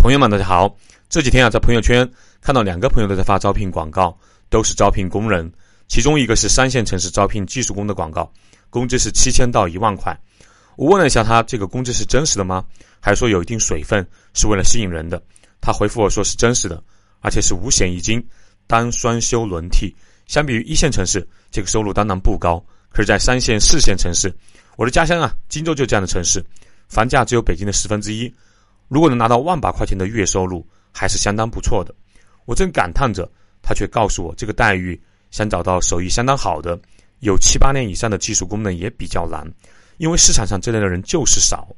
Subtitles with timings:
[0.00, 0.74] 朋友们，大家好！
[1.10, 2.10] 这几天啊，在朋友圈
[2.40, 5.52] 看到两个朋友都在发招聘广告，都是招聘工人。
[5.88, 8.32] 其中一个是三线城市招聘技术工的广告，
[8.70, 10.18] 工资是七千到一万块。
[10.76, 12.64] 我问了一下他，这个工资是真实的吗？
[12.98, 15.22] 还说有一定水分，是为了吸引人的。
[15.60, 16.82] 他回复我说是真实的，
[17.20, 18.26] 而且是五险一金，
[18.66, 19.94] 单双休轮替。
[20.26, 22.58] 相比于一线城市，这个收入当然不高。
[22.88, 24.34] 可是，在三线、四线城市，
[24.78, 26.42] 我的家乡啊，荆州就这样的城市，
[26.88, 28.34] 房价只有北京的十分之一。
[28.90, 31.94] 如果能拿到万把块钱的月收入，还是相当不错的。
[32.44, 33.30] 我正感叹着，
[33.62, 36.76] 他却告诉我，这个待遇想找到手艺相当好的、
[37.20, 39.48] 有七八年以上的技术工人也比较难，
[39.98, 41.68] 因为市场上这类的人就是少，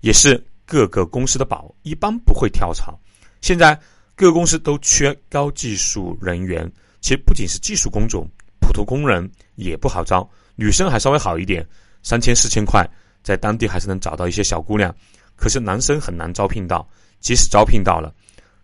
[0.00, 2.98] 也是各个公司的宝，一般不会跳槽。
[3.42, 3.78] 现在
[4.14, 6.66] 各个公司都缺高技术人员，
[7.02, 8.26] 其实不仅是技术工种，
[8.58, 10.26] 普通工人也不好招。
[10.56, 11.62] 女生还稍微好一点，
[12.02, 12.88] 三千四千块，
[13.22, 14.94] 在当地还是能找到一些小姑娘。
[15.38, 16.86] 可是男生很难招聘到，
[17.20, 18.12] 即使招聘到了，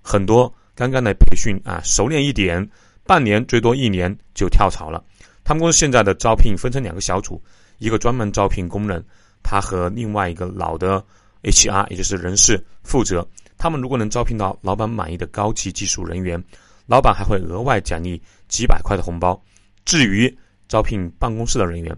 [0.02, 2.68] 很多刚刚来培训啊，熟练一点，
[3.04, 5.02] 半年最多一年就跳槽了。
[5.44, 7.40] 他们公司现在的招聘分成两个小组，
[7.78, 9.02] 一个专门招聘工人，
[9.42, 11.04] 他和另外一个老的
[11.42, 13.24] HR，也就是人事负责。
[13.56, 16.42] 他们如果能招聘到老板满意的高级技术人员，
[16.86, 19.40] 老板还会额外奖励几百块的红包。
[19.84, 20.34] 至于
[20.66, 21.96] 招聘办公室的人员，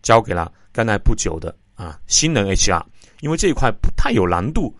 [0.00, 2.82] 交给了刚来不久的啊新人 HR。
[3.20, 4.74] 因为这一块不太有难度，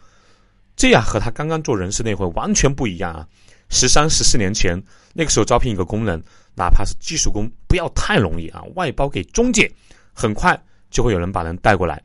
[0.77, 3.27] 这样和他刚刚做人事那会完全不一样啊！
[3.69, 6.21] 十三、十四年前，那个时候招聘一个工人，
[6.57, 9.71] 哪怕是技术工，不要太容易啊，外包给中介，
[10.13, 12.03] 很快就会有人把人带过来。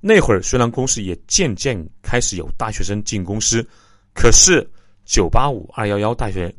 [0.00, 3.66] 那会儿虽然公司也渐渐开始有大学生进公司，
[4.12, 4.68] 可是
[5.04, 6.52] 九八五、二幺幺大学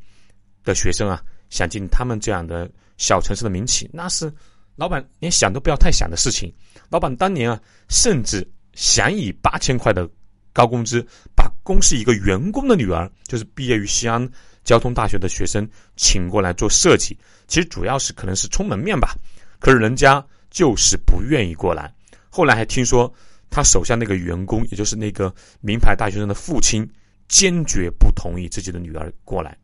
[0.63, 4.33] 的学生啊，想进他们这样的小城市的民企，那是
[4.77, 6.51] 老板连想都不要太想的事情。
[6.89, 7.59] 老板当年啊，
[7.89, 8.49] 甚至。
[8.73, 10.09] 想以八千块的
[10.51, 14.27] 高工资把公司一个员工的女儿，就是毕业于西安
[14.63, 17.17] 交通大学的学生，请过来做设计。
[17.47, 19.15] 其实主要是可能是充门面吧，
[19.59, 21.93] 可是人家就是不愿意过来。
[22.29, 23.11] 后来还听说
[23.49, 26.87] 他手下那个员工，也就是那个名牌大学生的父亲，
[27.27, 29.57] 坚决不同意自己的女儿过来。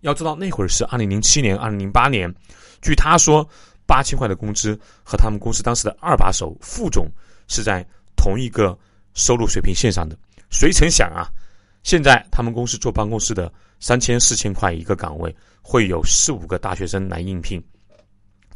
[0.00, 2.32] 要知道那会儿是二零零七年、二零零八年，
[2.80, 3.48] 据他说，
[3.86, 7.08] 八千块的工资和他们公司当时的二把手副总
[7.48, 7.86] 是在。
[8.26, 8.76] 同一个
[9.14, 10.18] 收入水平线上的，
[10.50, 11.30] 谁曾想啊？
[11.84, 15.32] 现在他们公司坐办公室的三千四千块一个岗位，
[15.62, 17.62] 会有四五个大学生来应聘。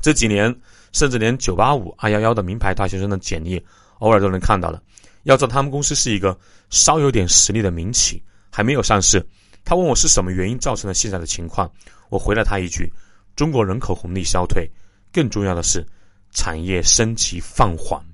[0.00, 0.52] 这几年，
[0.90, 3.64] 甚至连九八五、二幺幺的名牌大学生的简历，
[4.00, 4.82] 偶尔都能看到了。
[5.22, 6.36] 要知道，他们公司是一个
[6.70, 8.20] 稍有点实力的民企，
[8.50, 9.24] 还没有上市。
[9.64, 11.70] 他问我是什么原因造成了现在的情况，
[12.08, 12.92] 我回了他一句：
[13.36, 14.68] 中国人口红利消退，
[15.12, 15.86] 更重要的是
[16.32, 18.04] 产业升级放缓。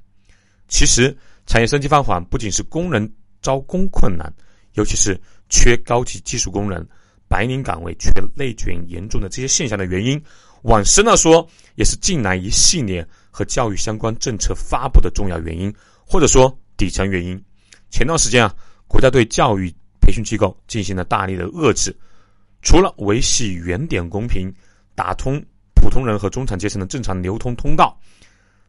[0.69, 1.17] 其实。
[1.47, 4.33] 产业升级放缓，不仅是工人招工困难，
[4.75, 5.19] 尤其是
[5.49, 6.87] 缺高级技术工人、
[7.29, 10.21] 白领岗位缺内卷严重的这些现象的原因。
[10.63, 15.73] 往深了说，也是近来一系列和教育相关政策发布的重要原因，
[16.05, 17.41] 或者说底层原因。
[17.91, 18.53] 前段时间啊，
[18.89, 21.97] 国家对教育培训机构进行了大力的遏制，
[22.63, 24.53] 除了维系原点公平，
[24.97, 25.41] 打通
[25.75, 27.97] 普通人和中产阶层的正常流通通道。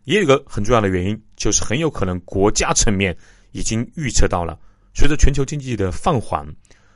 [0.03, 3.15] 也有一个很重要的原因，就是很有可能国家层面
[3.51, 4.59] 已经预测到了，
[4.93, 6.45] 随着全球经济的放缓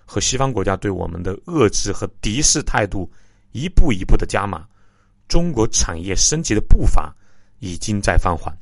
[0.06, 3.09] 和西方国家对我们的遏制和敌视态度
[3.52, 4.68] 一步一步的加码，
[5.29, 7.16] 中国产业升级的步伐
[7.59, 8.53] 已经在放缓。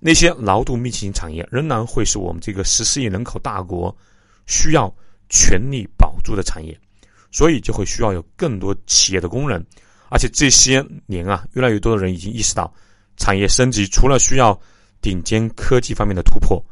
[0.00, 3.94] 那些劳动密集型产业仍然会是我们这个十四亿人口大国
[4.46, 4.92] 需要
[5.28, 6.78] 全力保住的产业，
[7.30, 9.62] 所以就会需要有更多企业的工人，
[10.08, 12.72] 而且这些年啊，越来越多的人已经意识到。
[13.16, 14.56] 产业升级除了需要
[15.00, 16.62] 顶尖科技方面的突破，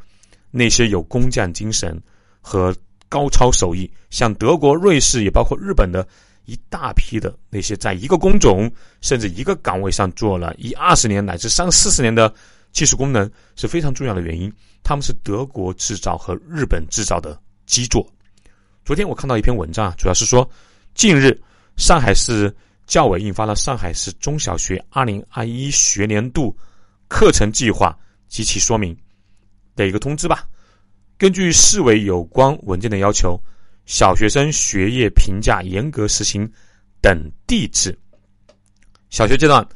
[0.50, 2.00] 那些有工匠精神
[2.40, 2.74] 和
[3.08, 6.06] 高超手艺，像德国、瑞士，也包括日本的
[6.44, 8.70] 一大批的那些在一个工种
[9.00, 12.32] 甚至一个岗位上做了一二十年乃至三四十年的
[12.72, 14.52] 技术工人是非常重要的原因。
[14.82, 18.06] 他们是德国制造和日本制造的基座。
[18.84, 20.48] 昨天我看到一篇文章啊，主要是说
[20.94, 21.40] 近日
[21.76, 22.54] 上海市。
[22.86, 26.56] 教委印发了上海市中小学二零二一学年度
[27.08, 28.96] 课程计划及其说明
[29.74, 30.46] 的一个通知吧。
[31.18, 33.40] 根据市委有关文件的要求，
[33.86, 36.50] 小学生学业评价严格实行
[37.00, 37.96] 等地制。
[39.10, 39.66] 小学阶段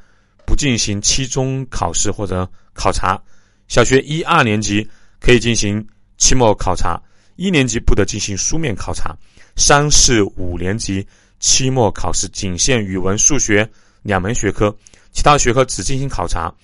[0.46, 3.20] 不进行期中考试或者考察，
[3.68, 4.86] 小学一二年级
[5.20, 5.86] 可以进行
[6.18, 7.00] 期末考察，
[7.36, 9.16] 一年级不得进行书面考察，
[9.56, 11.06] 三四五年级。
[11.42, 13.66] 期末考试仅限语文、数学
[14.02, 14.76] 两门学科，
[15.10, 16.54] 其他学科只进行考察。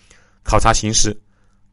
[0.42, 1.18] 考察形式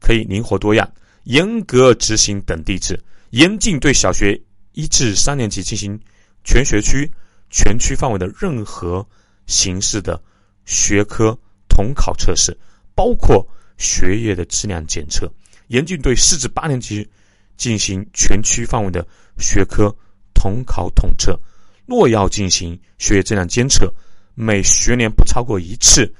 [0.00, 0.90] 可以灵活多样，
[1.24, 2.98] 严格执行等地制，
[3.30, 4.40] 严禁对小学
[4.72, 5.98] 一至三年级进行
[6.44, 7.10] 全学区、
[7.50, 9.06] 全区范围的任何
[9.46, 10.20] 形式的
[10.64, 11.38] 学科
[11.68, 12.56] 统考测试，
[12.94, 13.46] 包括
[13.78, 15.30] 学业的质量检测，
[15.68, 17.08] 严禁对四至八年级
[17.56, 19.06] 进行全区范围的
[19.38, 19.94] 学科
[20.34, 21.38] 统考统测。
[21.86, 23.92] 若要进行学业质量监测，
[24.34, 26.10] 每学年不超过一次，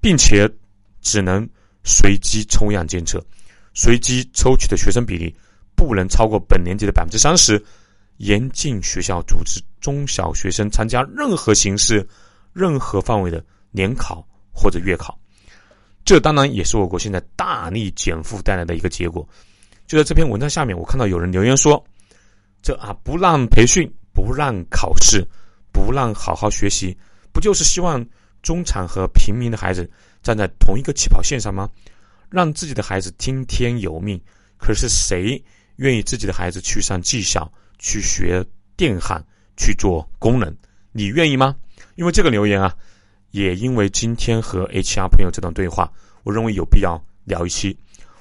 [0.00, 0.48] 并且
[1.02, 1.48] 只能
[1.84, 3.24] 随机抽样监测，
[3.74, 5.34] 随机抽取的学生比例
[5.74, 7.62] 不能超过本年级的百分之三十。
[8.18, 12.06] 严禁学校组织中小学生参加任何形式、
[12.52, 15.18] 任何范围的联考或者月考。
[16.04, 19.26] 这当然也是我国现在大力减负带来的一个结果。
[19.86, 21.82] 就在这篇文章下面，我看到有人留言说
[22.62, 25.24] ：“这啊，不让培训。”不让考试，
[25.72, 26.94] 不让好好学习，
[27.32, 28.04] 不就是希望
[28.42, 29.88] 中产和平民的孩子
[30.22, 31.68] 站在同一个起跑线上吗？
[32.28, 34.20] 让自己的孩子听天由命。
[34.58, 35.42] 可是谁
[35.76, 38.44] 愿意自己的孩子去上技校，去学
[38.76, 39.24] 电焊，
[39.56, 40.56] 去做工人？
[40.92, 41.56] 你愿意吗？
[41.94, 42.76] 因为这个留言啊，
[43.30, 45.90] 也因为今天和 HR 朋友这段对话，
[46.22, 47.76] 我认为有必要聊一期。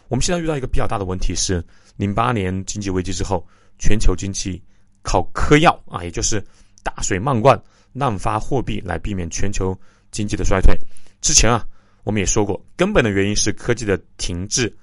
[0.08, 1.64] 我们现在遇到一个比较大的问题是，
[1.98, 3.46] 零八年经济危机之后，
[3.78, 4.62] 全球经济。
[5.02, 6.46] 靠嗑药啊，也就是
[6.84, 7.60] 大水漫灌、
[7.94, 9.76] 滥发货币来避免全球
[10.12, 10.78] 经济的衰退。
[11.22, 11.66] 之前啊，
[12.10, 14.76] 我们也说过，根本的原因是科技的停滞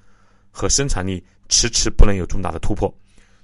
[0.49, 2.89] 和生产力迟迟不能有重大的突破。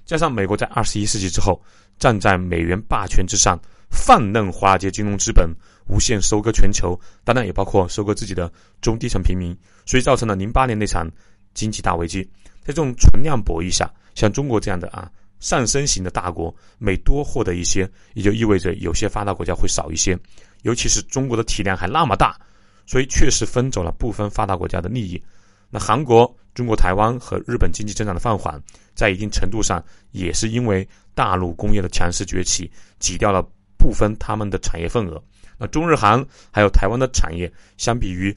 [0.05, 1.61] 加上美国在二十一世纪之后
[1.99, 3.59] 站在美元霸权之上，
[3.89, 5.53] 放任华尔街金融资本
[5.89, 8.49] 无限收割全球，当然也包括收割自己的
[8.79, 9.53] 中低层平民，
[9.85, 11.05] 所以造成了零八年那场
[11.53, 12.23] 经济大危机。
[12.61, 15.11] 在这种存量博弈下，像中国这样的啊。
[15.41, 17.81] 上升型的大国每多获得一些，
[18.13, 20.17] 也就意味着有些发达国家会少一些。
[20.61, 22.39] 尤其是中国的体量还那么大，
[22.85, 25.21] 所以确实分走了部分发达国家的利益。
[25.69, 28.61] 那韩国、中国台湾和日本经济增长的放缓，
[28.93, 33.41] 在一定程度上也是因为大陆工业的强势崛起，挤掉了
[33.77, 35.21] 部分他们的产业份额。
[35.57, 38.35] 那中日韩还有台湾的产业，相比于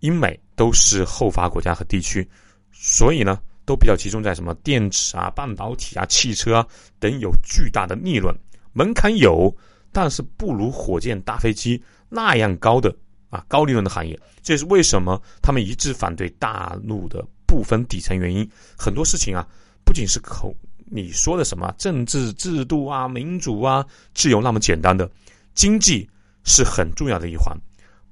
[0.00, 2.28] 英美都是后发国家和地区，
[2.72, 3.40] 所以呢。
[3.66, 6.66] 都比较集中在什么电池啊、半导体啊、汽车啊
[7.00, 8.32] 等有巨大的利润
[8.72, 9.52] 门槛有，
[9.90, 12.94] 但是不如火箭、大飞机那样高的
[13.36, 14.18] 啊高利润的行业。
[14.42, 18.48] 这也是为什么他们一致反对大陆的部分底层原因。
[18.76, 19.46] 很多事情啊，
[19.84, 20.54] 不仅是口
[20.86, 23.84] 你说的什么政治制度啊、民主啊、
[24.14, 25.10] 自由那么简单的，
[25.54, 26.08] 经济
[26.44, 27.56] 是很重要的一环，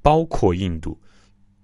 [0.02, 1.00] 包括印度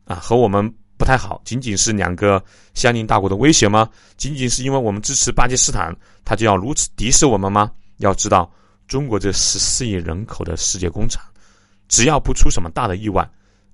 [0.04, 0.72] 啊和我们。
[1.00, 3.88] 不太好，仅仅是两个相邻大国的威胁吗？
[4.18, 5.96] 仅仅是因为我们支持巴基斯坦，
[6.26, 7.72] 他就要如此敌视我们吗？
[8.00, 8.52] 要知道，
[8.86, 11.24] 中国这十四亿人口的世界工厂，
[11.88, 13.26] 只要不出什么大的意外，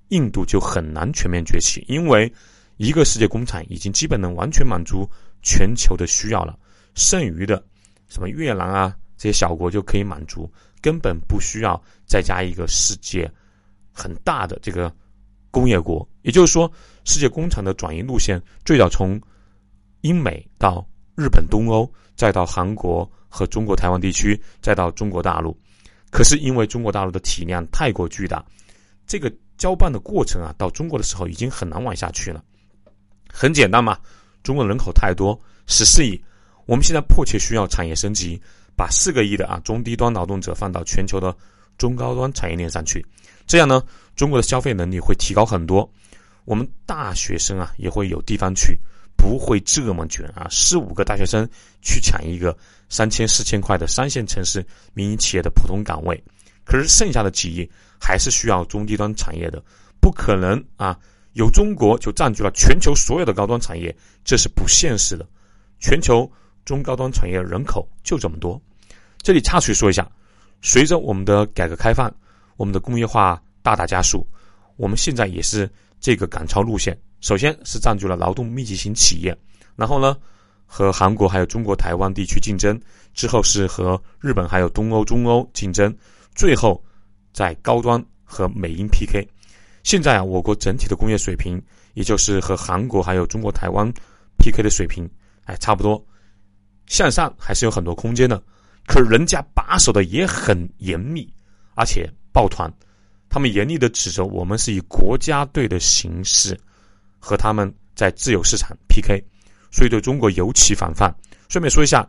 [0.09, 2.31] 印度就很难全面崛起，因为
[2.77, 5.09] 一个世界工厂已经基本能完全满足
[5.41, 6.57] 全球的需要了，
[6.95, 7.63] 剩余的
[8.07, 10.51] 什么越南啊这些小国就可以满足，
[10.81, 13.31] 根本不需要再加一个世界
[13.91, 14.93] 很大的这个。
[15.49, 16.71] 工业国，也就是说，
[17.03, 19.19] 世界工厂的转移路线最早从
[20.01, 25.57] 英美到日本、东欧，再到韩国和中国台湾地区，再到中国大陆。
[26.11, 28.45] 可是因为中国大陆的体量太过巨大，
[29.07, 32.43] 这个交办的过程啊，到中国的时候已经很难往下去了。
[33.29, 33.97] 很简单嘛，
[34.43, 36.19] 中国人口太多，十四亿，
[36.65, 38.41] 我们现在迫切需要产业升级，
[38.75, 41.35] 把四个亿的啊中低端劳动者放到全球的
[41.77, 43.05] 中高端产业链上去。
[43.45, 43.83] 这样呢，
[44.15, 45.89] 中国的消费能力会提高很多，
[46.45, 48.79] 我们大学生啊也会有地方去，
[49.15, 51.47] 不会这么卷啊，四五个大学生
[51.81, 52.57] 去抢一个
[52.89, 56.21] 三千四千块的三线城市民营企业的普通岗位，
[56.67, 57.67] 可是剩下的企业
[57.99, 59.63] 还是需要中低端产业的，
[60.01, 60.99] 不可能啊，
[61.31, 63.95] 有中国就占据了全球所有的高端产业，
[64.25, 65.25] 这是不现实的。
[65.79, 66.29] 全球
[66.65, 68.61] 中高端产业人口就这么多，
[69.21, 70.05] 这里插曲说一下，
[70.61, 72.13] 随着我们的改革开放。
[72.57, 74.27] 我们的工业化大大加速，
[74.77, 75.69] 我们现在也是
[75.99, 76.99] 这个赶超路线。
[77.21, 79.37] 首先是占据了劳动密集型企业，
[79.75, 80.17] 然后呢
[80.65, 82.81] 和韩国还有中国台湾地区竞争，
[83.13, 85.95] 之后是和日本还有东欧、中欧竞争，
[86.37, 86.81] 最后
[87.33, 89.27] 在高端和美英 PK。
[89.83, 91.61] 现在啊，我国整体的工业水平，
[91.95, 93.91] 也就是和韩国还有中国台湾
[94.37, 95.09] PK 的水平，
[95.43, 96.01] 哎，差不多，
[96.85, 98.41] 向上还是有很多空间的。
[98.85, 101.29] 可人家把守的也很严密，
[101.75, 102.09] 而且。
[102.33, 102.71] 抱团，
[103.29, 106.55] 他们严厉的指责我们是以国家队的形式
[107.17, 109.19] 和他们在自由市场 PK，
[109.71, 111.11] 所以对中国尤其防范。
[111.49, 112.07] 顺便说一下，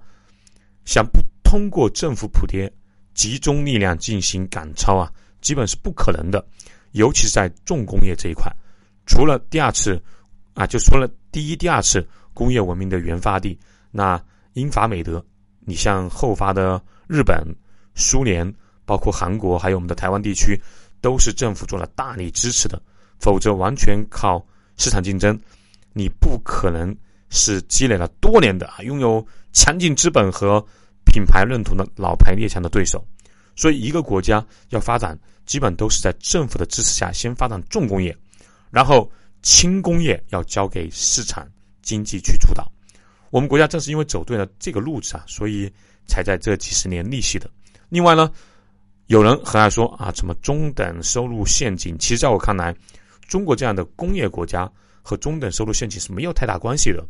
[0.84, 2.70] 想不通过政府补贴
[3.18, 5.10] 集中力量进行赶超啊，
[5.40, 6.46] 基本是不可能的。
[6.92, 8.48] 尤其是在重工业这一块，
[9.06, 10.00] 除了第二次
[10.54, 13.58] 啊，就除了第一、第二次工业文明的原发地，
[13.90, 14.22] 那
[14.52, 15.22] 英法美德
[15.58, 17.44] 你像后发的日本、
[17.96, 18.54] 苏联，
[18.86, 20.56] 包括韩国，还有我们的台湾地区，
[21.00, 22.80] 都是政府做了大力支持的。
[23.18, 24.46] 否则，完全靠
[24.76, 25.36] 市场竞争，
[25.92, 26.96] 你不可能
[27.30, 30.64] 是积累了多年的啊，拥有强劲资本和
[31.18, 33.04] 品牌认同的老牌列强的对手。
[33.56, 38.16] 所以，一个国家要发展，基本都是在政府的支持下，先发展重工业，
[38.70, 39.10] 然后
[39.42, 41.44] 轻工业要交给市场
[41.82, 42.70] 经济去主导。
[43.30, 45.68] 我们国家正是因为走对了这个路子啊，所以
[46.06, 47.50] 才在这几十年逆袭的。
[47.88, 48.30] 另外呢，
[49.06, 51.98] 有人很爱说啊，什么中等收入陷阱？
[51.98, 52.72] 其实在我看来，
[53.26, 54.70] 中国这样的工业国家
[55.02, 57.04] 和中等收入陷阱是没有太大关系的。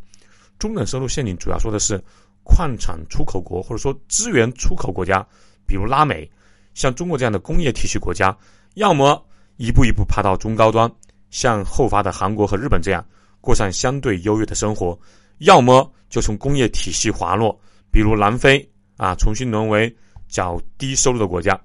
[0.59, 2.03] 中等收入陷阱主要说的是
[2.49, 5.25] 矿产出口国或者说资源出口国家，
[5.67, 6.28] 比如拉美，
[6.75, 8.37] 像中国这样的工业体系国家，
[8.75, 9.25] 要么
[9.59, 10.90] 一步一步爬到中高端，
[11.31, 13.05] 像后发的韩国和日本这样
[13.40, 14.99] 过上相对优越的生活。
[15.38, 17.57] 要么就从工业体系滑落，
[17.93, 19.95] 比如南非啊，重新沦为
[20.26, 21.61] 较低收入的国家，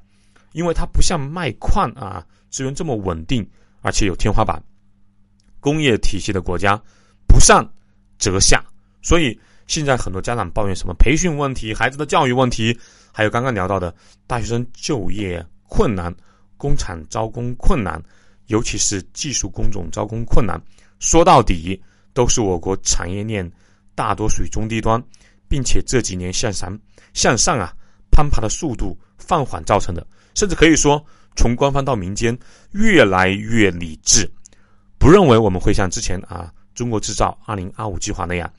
[0.52, 3.44] 因为它不像卖矿啊资源这么稳定，
[3.82, 4.62] 而且有天花板。
[5.60, 6.80] 工业体系的国家
[7.26, 7.68] 不上
[8.20, 8.64] 则下，
[9.02, 12.78] 所以现在很多家长抱怨什么培训问题、孩子的教育问题，
[13.12, 13.94] 还有刚刚聊到的
[14.28, 16.14] 大学生就业困难、
[16.58, 18.02] 工厂招工困难，
[18.48, 20.62] 尤其是技术工种招工困难，
[21.00, 21.82] 说到底
[22.14, 23.52] 都是我国产业链。
[23.96, 25.00] 大多属于中低端，
[25.48, 26.76] 并且这几年向上
[27.14, 27.72] 向上啊
[28.10, 30.04] 攀爬的速度放缓造成的，
[30.34, 31.00] 甚至可以说
[31.36, 32.36] 从官方到民间
[32.72, 34.28] 越来越理智，
[34.98, 38.52] 不认为我们会像之前啊中国制造二零二五计划那样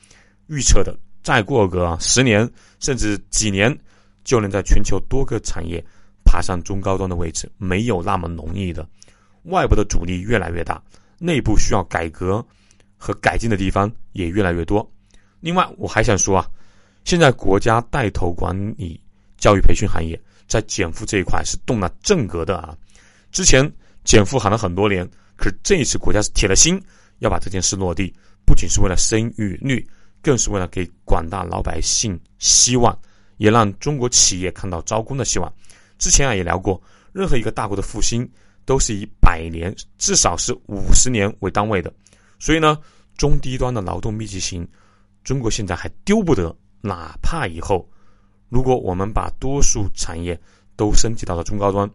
[0.47, 2.49] 预测的，再过个十年
[2.81, 3.77] 甚至几年
[4.25, 5.83] 就能在全球多个产业
[6.25, 8.87] 爬上中高端的位置，没有那么容易的。
[9.45, 10.83] 外部的阻力越来越大，
[11.19, 12.45] 内部需要改革
[12.97, 14.91] 和改进的地方也越来越多。
[15.41, 16.47] 另外，我还想说啊，
[17.05, 18.99] 现在国家带头管理
[19.37, 22.75] 教育培训行业，在减负这一块是动了正格的啊。
[23.31, 23.71] 之前
[24.05, 26.83] 减负喊了很多年，可是这一次国家是铁了心
[27.19, 28.11] 要把这件事落地，
[28.47, 29.87] 不仅是为了生育率，
[30.25, 32.99] 更是为了给广大老百姓希望，
[33.37, 35.53] 也让中国企业看到招工的希望。
[35.99, 38.27] 之前啊也聊过，任何一个大国的复兴
[38.65, 41.93] 都是以百年至少是五十年为单位的，
[42.39, 42.79] 所以呢，
[43.19, 44.67] 中低端的劳动密集型。
[45.23, 47.89] 中国现在还丢不得，哪怕以后，
[48.49, 50.39] 如果我们把多数产业
[50.77, 51.89] 都升级到了中高端，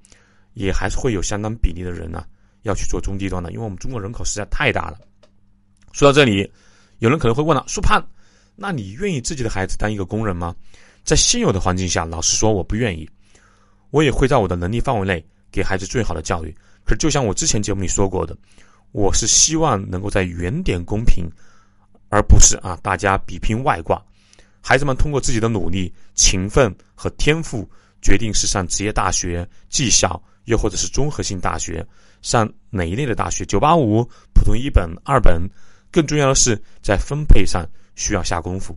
[0.53, 2.25] 也还是会有相当比例的人呢
[2.63, 4.97] 要去做中低端的，因为我们中国人口实在太大了。
[5.91, 6.51] 说到这里，
[6.99, 8.03] 有人可能会问了：苏胖，
[8.59, 10.53] 那你愿意自己的孩子当一个工人吗？
[11.03, 13.09] 在现有的环境下，老实说，我不愿意。
[13.89, 16.53] 我也会在我的能力范围内给孩子最好的教育。
[16.83, 18.37] 可是，就像我之前节目里说过的，
[18.91, 21.25] 我是希望能够在原点公平。
[22.11, 24.03] 而不是啊，大家比拼外挂，
[24.61, 27.69] 孩子们通过自己的努力、勤奋和天赋，
[28.01, 31.85] 决定是上职业大学、技校，又或者是综合性大学，
[32.23, 33.45] 上哪一类的大学？
[33.45, 35.39] 九八五、普通一本、二本，
[35.91, 37.63] 更重要的是在分配上
[37.99, 38.73] 需要下功夫。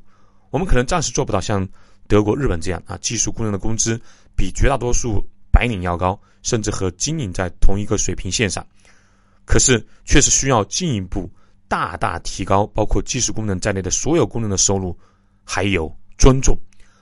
[0.50, 1.66] 我们可能暂时做不到像
[2.08, 3.98] 德国、日本这样啊，技术工人的工资
[4.36, 8.66] 比绝大多数白领要高，甚至和金领在同一个水平线上，
[9.46, 11.30] 可是确实需要进一步。
[11.68, 14.94] 大大提高包括技术功能在内的所有功能的收入，
[15.42, 16.54] 还有尊重，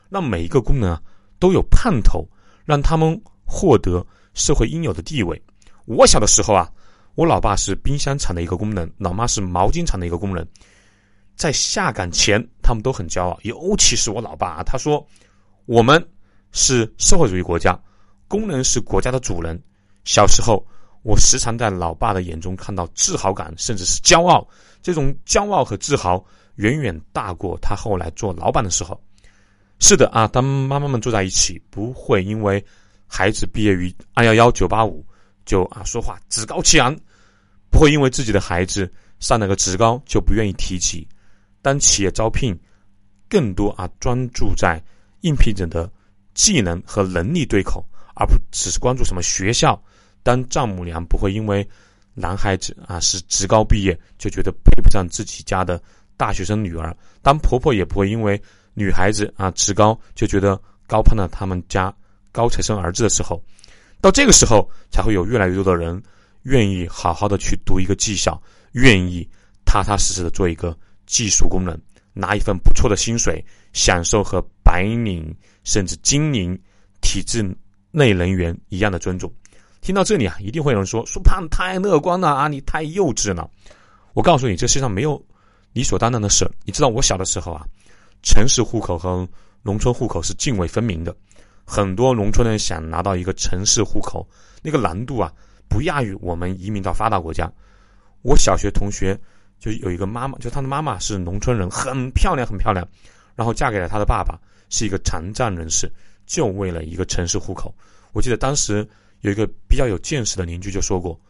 [0.08, 1.02] 让每一个功能啊
[1.40, 2.24] 都有盼头，
[2.64, 5.42] 让他们获得社会应有的地位。
[5.86, 6.70] 我小的时候啊，
[7.16, 10.46] 我老爸是冰箱厂的一个工人，老妈是毛巾厂的一个工人，
[11.40, 15.02] 在下岗前他们都很骄傲，尤其是我老爸啊，他说
[15.64, 16.06] 我们
[16.52, 17.80] 是社会主义国家，
[18.28, 19.58] 工人是国家的主人。
[20.04, 20.62] 小时候。
[21.02, 24.46] 我时常在老爸的眼中看到自豪感，甚至是骄傲。
[24.82, 26.22] 这种骄傲和自豪
[26.56, 29.00] 远远大过他后来做老板的时候。
[29.78, 32.62] 是的啊，当妈妈们坐在一起，不会因为
[33.06, 35.02] 孩子毕业于二幺幺、九八五
[35.46, 36.94] 就啊说话趾高气昂，
[37.70, 41.08] 不会因为自己的孩子上了个职高就不愿意提起。
[41.62, 42.58] 当企业招聘
[43.28, 44.82] 更多啊专注在
[45.20, 45.90] 应聘者的
[46.34, 49.80] 技能和能力对口，而不只是关注什么学校。
[50.22, 51.66] 当丈母娘不会因为
[52.12, 55.80] 男孩子啊是职高毕业就觉得配不上自己家的
[56.16, 58.40] 大学生女儿，当婆婆也不会因为
[58.74, 61.94] 女孩子啊职高就觉得高攀了他们家
[62.32, 63.42] 高材生儿子的时候，
[64.00, 66.02] 到这个时候才会有越来越多的人
[66.42, 68.40] 愿意好好的去读一个技校，
[68.72, 69.26] 愿意
[69.64, 70.76] 踏踏实实的做一个
[71.10, 71.76] 技术工人，
[72.14, 76.56] 拿一份不错的薪水，享受和白领甚至精英
[77.00, 77.44] 体制
[77.90, 79.30] 内人员一样的尊重。
[79.80, 83.50] 听到这里啊，一定会有人说：“苏胖太乐观了啊，你太幼稚了。”
[84.14, 85.20] 我告诉你，这世上没有
[85.72, 86.48] 理所当然的事。
[86.64, 87.66] 你知道我小的时候啊，
[88.22, 89.28] 城市户口和
[89.62, 91.14] 农村户口是泾渭分明的。
[91.64, 94.24] 很多农村人想拿到一个城市户口，
[94.62, 95.32] 那个难度啊，
[95.68, 97.50] 不亚于我们移民到发达国家。
[98.22, 99.18] 我小学同学
[99.60, 102.86] 就有一个妈妈，就他的妈妈是农村人，很漂亮，很漂亮，
[103.36, 104.36] 然后嫁给了他的爸爸，
[104.70, 105.88] 是一个残障人士，
[106.26, 107.72] 就为了一个城市户口。
[108.12, 108.88] 我记得当时
[109.20, 111.20] 有一个比较有见识的邻居就说过，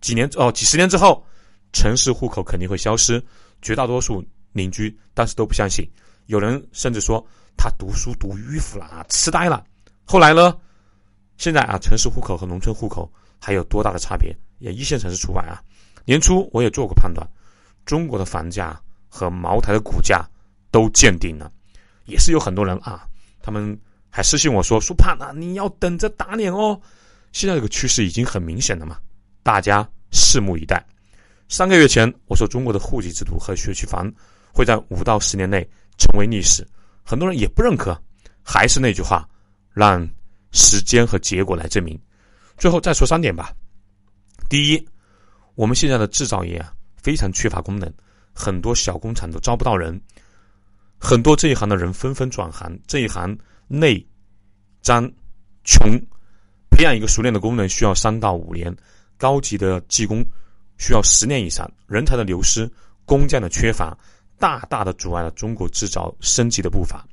[0.00, 1.24] 几年哦，几十年之后，
[1.72, 3.22] 城市户口肯定会消失。
[3.62, 5.88] 绝大多数邻居当时都不相信，
[6.26, 7.24] 有人甚至说
[7.56, 9.64] 他读书读迂腐了啊，痴呆了。
[10.04, 10.56] 后来呢？
[11.36, 13.10] 现在啊，城市户口和农村户口
[13.40, 14.32] 还有多大的差别？
[14.58, 15.60] 也一线城市除外啊。
[16.04, 17.26] 年初我也做过判断，
[17.84, 20.24] 中国的房价和茅台的股价
[20.70, 21.50] 都见顶了。
[22.04, 23.06] 也是有很多人啊，
[23.40, 23.78] 他们
[24.10, 26.80] 还私信我说：“苏盼啊，你要等着打脸哦。”
[27.32, 28.98] 现在这个趋势已经很明显了嘛，
[29.42, 30.84] 大家拭目以待。
[31.48, 34.12] 三个月前我说中国的户籍制度和学区房
[34.52, 35.66] 会在五到十年内
[35.98, 36.66] 成为历史，
[37.02, 38.00] 很多人也不认可。
[38.42, 39.28] 还是那句话。
[39.74, 40.08] 让
[40.52, 42.00] 时间和结果来证明。
[42.56, 43.52] 最后再说三点吧。
[44.48, 44.88] 第一，
[45.56, 46.72] 我们现在的制造业啊
[47.04, 47.92] 非常缺乏功能，
[48.32, 50.00] 很多小工厂都招不到人，
[50.98, 52.74] 很多这一行的人纷纷转行。
[52.86, 54.04] 这一行内
[54.80, 55.06] 脏
[55.64, 56.00] 穷，
[56.70, 58.74] 培养一个熟练的工人需要三到五年，
[59.18, 60.24] 高级的技工
[60.78, 61.70] 需要十年以上。
[61.86, 62.66] 人才的流失，
[63.04, 63.94] 工匠的缺乏，
[64.38, 67.06] 大大的阻碍了中国制造升级的步伐。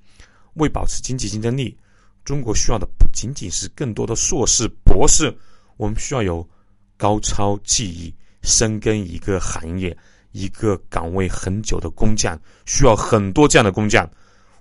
[0.53, 1.77] 为保持经济竞争力。
[2.23, 5.35] 中国需要的不仅仅是更多的硕士、博士，
[5.75, 6.47] 我们需要有
[6.95, 9.95] 高超技艺、深耕一个行业、
[10.31, 14.09] 一个岗位很久的工匠，需要很多这样的工匠。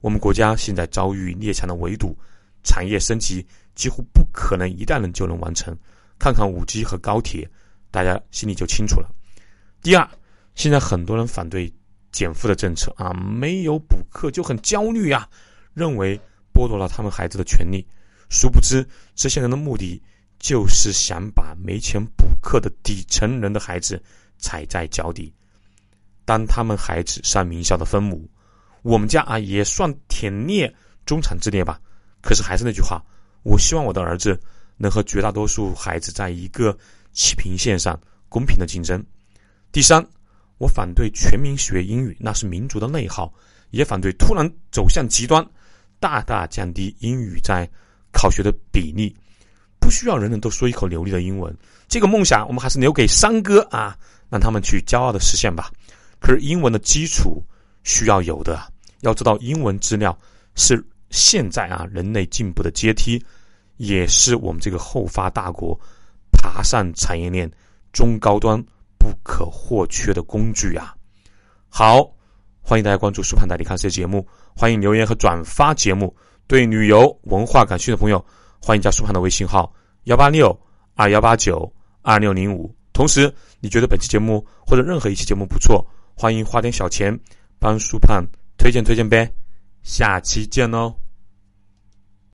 [0.00, 2.16] 我们国家现在遭遇列强的围堵，
[2.62, 5.76] 产业升级几乎不可能一代人就能完成。
[6.18, 7.49] 看看五 G 和高铁，
[7.90, 9.08] 大家心里就清楚了。
[9.82, 10.08] 第二，
[10.54, 11.72] 现在很多人反对
[12.12, 15.28] 减负的政策啊，没有补课就很焦虑啊，
[15.75, 16.20] 认为。
[16.52, 17.87] 剥夺了他们孩子的权利，
[18.28, 18.84] 殊不知
[19.14, 20.02] 这些人的目的
[20.40, 24.02] 就是想把没钱补课的底层人的孩子
[24.38, 25.32] 踩在脚底。
[26.25, 28.28] 当他们孩子上名校的分母，
[28.82, 31.78] 我们家啊也算忝列中产之列吧。
[32.23, 33.00] 可是还是那句话，
[33.43, 34.41] 我希望我的儿子
[34.76, 36.76] 能和绝大多数孩子在一个
[37.12, 39.04] 起平线上公平的竞争。
[39.73, 40.04] 第三，
[40.58, 43.32] 我反对全民学英语，那是民族的内耗，
[43.71, 45.47] 也反对突然走向极端。
[45.99, 47.69] 大大降低英语在
[48.10, 49.15] 考学的比例，
[49.80, 51.56] 不需要人人都说一口流利的英文。
[51.88, 53.97] 这个梦想我们还是留给三哥啊，
[54.28, 55.71] 让他们去骄傲的实现吧。
[56.21, 57.43] 可是英文的基础
[57.82, 58.60] 需要有的，
[59.00, 60.16] 要知道英文资料
[60.54, 63.21] 是现在啊人类进步的阶梯，
[63.78, 65.78] 也是我们这个后发大国
[66.30, 67.50] 爬上产业链
[67.93, 68.62] 中高端
[68.99, 70.95] 不可或缺的工具啊。
[71.69, 72.12] 好。
[72.62, 76.14] 欢迎大家关注“苏胖带你看世界”节目，欢迎留言和转发节目。
[76.47, 78.25] 对旅游文化感兴趣的朋友，
[78.60, 79.73] 欢迎加苏胖的微信号：
[80.04, 80.56] 幺八六
[80.94, 82.73] 二幺八九二六零五。
[82.92, 87.18] 同时，你觉得本期节目或者任何一期节目不错，欢迎花点小钱
[87.58, 88.23] 帮苏胖
[88.58, 89.30] 推荐推荐呗。
[89.82, 90.94] 下期见喽！